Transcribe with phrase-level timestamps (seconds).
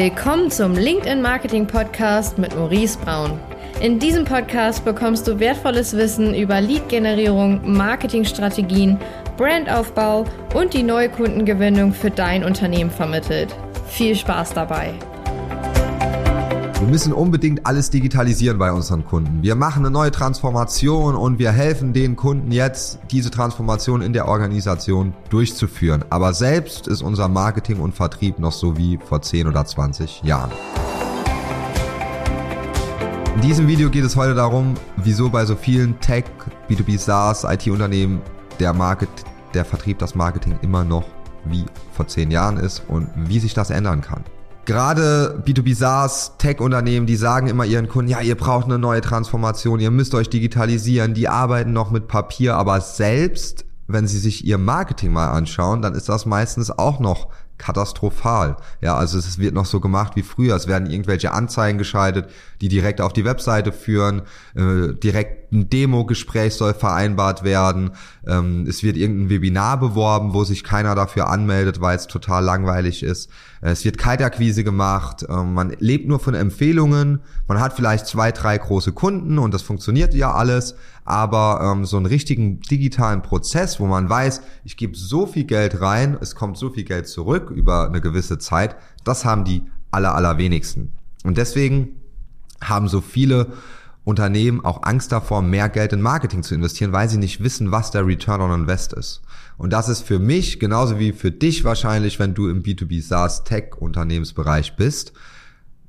[0.00, 3.36] Willkommen zum LinkedIn Marketing Podcast mit Maurice Braun.
[3.80, 8.96] In diesem Podcast bekommst du wertvolles Wissen über Lead-Generierung, Marketingstrategien,
[9.36, 10.24] Brandaufbau
[10.54, 13.52] und die neue Kundengewinnung für dein Unternehmen vermittelt.
[13.88, 14.94] Viel Spaß dabei!
[16.78, 19.42] Wir müssen unbedingt alles digitalisieren bei unseren Kunden.
[19.42, 24.28] Wir machen eine neue Transformation und wir helfen den Kunden jetzt, diese Transformation in der
[24.28, 26.04] Organisation durchzuführen.
[26.08, 30.52] Aber selbst ist unser Marketing und Vertrieb noch so wie vor 10 oder 20 Jahren.
[33.34, 36.26] In diesem Video geht es heute darum, wieso bei so vielen Tech,
[36.70, 38.22] B2B SaaS, IT-Unternehmen
[38.60, 39.10] der Market,
[39.52, 41.06] der Vertrieb, das Marketing immer noch
[41.44, 44.22] wie vor 10 Jahren ist und wie sich das ändern kann.
[44.68, 49.80] Gerade B2B SaaS, Tech-Unternehmen, die sagen immer ihren Kunden, ja, ihr braucht eine neue Transformation,
[49.80, 54.58] ihr müsst euch digitalisieren, die arbeiten noch mit Papier, aber selbst wenn sie sich ihr
[54.58, 57.28] Marketing mal anschauen, dann ist das meistens auch noch
[57.58, 58.56] katastrophal.
[58.80, 60.56] Ja, also es wird noch so gemacht wie früher.
[60.56, 64.22] Es werden irgendwelche Anzeigen geschaltet, die direkt auf die Webseite führen.
[64.54, 67.90] Äh, direkt ein Demo-Gespräch soll vereinbart werden.
[68.26, 73.02] Ähm, es wird irgendein Webinar beworben, wo sich keiner dafür anmeldet, weil es total langweilig
[73.02, 73.30] ist.
[73.60, 75.26] Äh, es wird Kaltakquise gemacht.
[75.28, 77.20] Ähm, man lebt nur von Empfehlungen.
[77.46, 80.74] Man hat vielleicht zwei, drei große Kunden und das funktioniert ja alles.
[81.04, 85.80] Aber ähm, so einen richtigen digitalen Prozess, wo man weiß, ich gebe so viel Geld
[85.80, 90.14] rein, es kommt so viel Geld zurück über eine gewisse Zeit, das haben die aller,
[90.14, 90.92] allerwenigsten.
[91.24, 91.96] Und deswegen
[92.60, 93.48] haben so viele
[94.04, 97.90] Unternehmen auch Angst davor, mehr Geld in Marketing zu investieren, weil sie nicht wissen, was
[97.90, 99.20] der Return on Invest ist.
[99.58, 103.44] Und das ist für mich genauso wie für dich wahrscheinlich, wenn du im B2B SaaS
[103.44, 105.12] Tech Unternehmensbereich bist,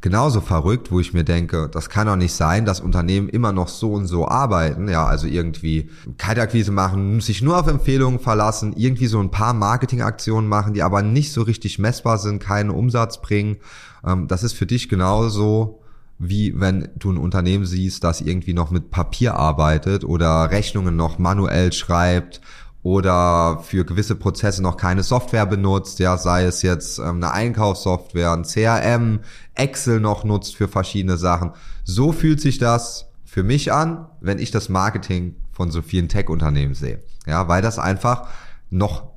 [0.00, 3.68] genauso verrückt, wo ich mir denke, das kann doch nicht sein, dass Unternehmen immer noch
[3.68, 9.06] so und so arbeiten, ja, also irgendwie Kaltakquise machen, sich nur auf Empfehlungen verlassen, irgendwie
[9.06, 13.56] so ein paar Marketingaktionen machen, die aber nicht so richtig messbar sind, keinen Umsatz bringen.
[14.04, 15.80] Ähm, das ist für dich genauso
[16.18, 21.18] wie wenn du ein Unternehmen siehst, das irgendwie noch mit Papier arbeitet oder Rechnungen noch
[21.18, 22.40] manuell schreibt
[22.86, 28.30] oder für gewisse Prozesse noch keine Software benutzt, ja, sei es jetzt ähm, eine Einkaufssoftware,
[28.30, 29.22] ein CRM,
[29.54, 31.50] Excel noch nutzt für verschiedene Sachen.
[31.82, 36.74] So fühlt sich das für mich an, wenn ich das Marketing von so vielen Tech-Unternehmen
[36.74, 37.00] sehe.
[37.26, 38.28] Ja, weil das einfach
[38.70, 39.08] noch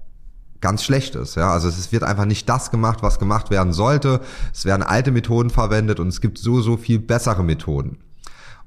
[0.61, 1.35] ganz schlecht ist.
[1.35, 4.21] Ja, also es wird einfach nicht das gemacht, was gemacht werden sollte.
[4.51, 7.99] Es werden alte Methoden verwendet und es gibt so, so viel bessere Methoden.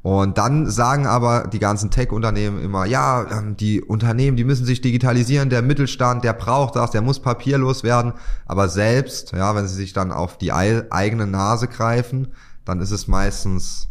[0.03, 4.81] Und dann sagen aber die ganzen Tech-Unternehmen immer, ja, ähm, die Unternehmen, die müssen sich
[4.81, 8.13] digitalisieren, der Mittelstand, der braucht das, der muss papierlos werden.
[8.47, 12.29] Aber selbst, ja, wenn sie sich dann auf die eigene Nase greifen,
[12.65, 13.89] dann ist es meistens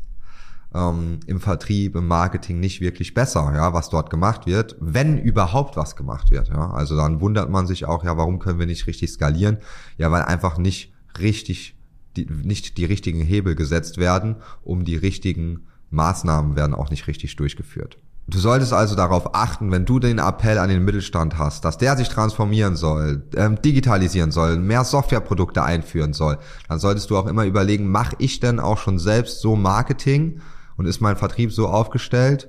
[0.74, 5.78] ähm, im Vertrieb, im Marketing nicht wirklich besser, ja, was dort gemacht wird, wenn überhaupt
[5.78, 6.50] was gemacht wird.
[6.50, 6.72] Ja.
[6.72, 9.60] Also dann wundert man sich auch, ja, warum können wir nicht richtig skalieren?
[9.98, 11.78] Ja, weil einfach nicht richtig,
[12.18, 17.36] die, nicht die richtigen Hebel gesetzt werden, um die richtigen Maßnahmen werden auch nicht richtig
[17.36, 17.98] durchgeführt.
[18.28, 21.98] Du solltest also darauf achten, wenn du den Appell an den Mittelstand hast, dass der
[21.98, 26.38] sich transformieren soll, ähm, digitalisieren soll, mehr Softwareprodukte einführen soll,
[26.70, 30.40] dann solltest du auch immer überlegen, mache ich denn auch schon selbst so Marketing
[30.78, 32.48] und ist mein Vertrieb so aufgestellt,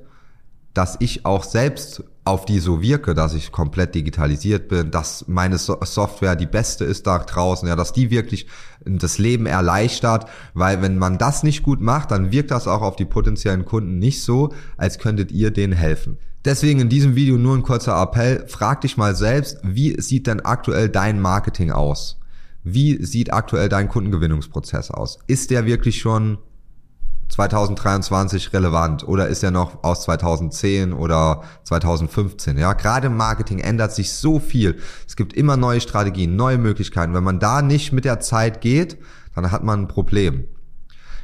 [0.72, 5.58] dass ich auch selbst auf die so wirke, dass ich komplett digitalisiert bin, dass meine
[5.58, 8.46] so Software die beste ist da draußen, ja, dass die wirklich
[8.84, 12.94] das Leben erleichtert, weil wenn man das nicht gut macht, dann wirkt das auch auf
[12.94, 16.18] die potenziellen Kunden nicht so, als könntet ihr denen helfen.
[16.44, 20.40] Deswegen in diesem Video nur ein kurzer Appell, frag dich mal selbst, wie sieht denn
[20.40, 22.18] aktuell dein Marketing aus?
[22.64, 25.18] Wie sieht aktuell dein Kundengewinnungsprozess aus?
[25.26, 26.38] Ist der wirklich schon
[27.32, 32.58] 2023 relevant oder ist er noch aus 2010 oder 2015?
[32.58, 34.78] Ja, gerade im Marketing ändert sich so viel.
[35.08, 37.14] Es gibt immer neue Strategien, neue Möglichkeiten.
[37.14, 38.98] Wenn man da nicht mit der Zeit geht,
[39.34, 40.44] dann hat man ein Problem.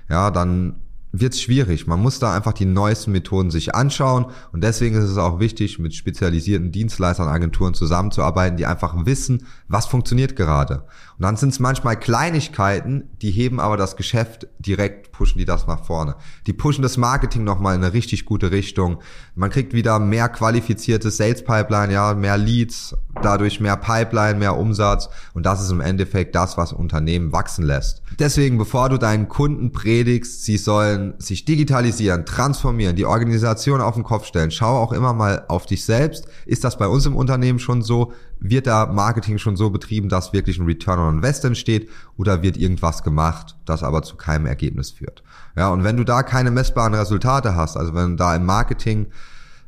[0.08, 0.80] Ja, dann
[1.20, 1.86] wird es schwierig.
[1.86, 5.78] Man muss da einfach die neuesten Methoden sich anschauen und deswegen ist es auch wichtig,
[5.78, 10.84] mit spezialisierten Dienstleistern, Agenturen zusammenzuarbeiten, die einfach wissen, was funktioniert gerade.
[11.18, 15.66] Und dann sind es manchmal Kleinigkeiten, die heben aber das Geschäft direkt, pushen die das
[15.66, 16.14] nach vorne.
[16.46, 19.00] Die pushen das Marketing nochmal in eine richtig gute Richtung.
[19.34, 25.08] Man kriegt wieder mehr qualifizierte Sales Pipeline, ja, mehr Leads, dadurch mehr Pipeline, mehr Umsatz
[25.34, 28.02] und das ist im Endeffekt das, was Unternehmen wachsen lässt.
[28.18, 34.04] Deswegen, bevor du deinen Kunden predigst, sie sollen sich digitalisieren, transformieren, die Organisation auf den
[34.04, 36.26] Kopf stellen, schau auch immer mal auf dich selbst.
[36.46, 38.12] Ist das bei uns im Unternehmen schon so?
[38.40, 42.56] Wird da Marketing schon so betrieben, dass wirklich ein Return on Invest entsteht oder wird
[42.56, 45.22] irgendwas gemacht, das aber zu keinem Ergebnis führt?
[45.56, 49.06] Ja, und wenn du da keine messbaren Resultate hast, also wenn da im Marketing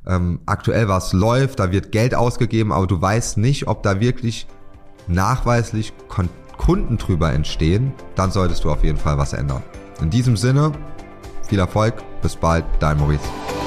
[0.06, 4.46] ähm, aktuell was läuft, da wird Geld ausgegeben, aber du weißt nicht, ob da wirklich
[5.06, 9.62] nachweislich kon Kunden drüber entstehen, dann solltest du auf jeden Fall was ändern.
[10.02, 10.72] In diesem Sinne,
[11.48, 13.59] viel Erfolg, bis bald, dein Maurice.